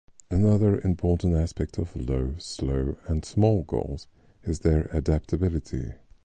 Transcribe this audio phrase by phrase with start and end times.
[0.31, 4.07] Another important aspect of low, slow, and small goals
[4.41, 5.93] is their adaptability.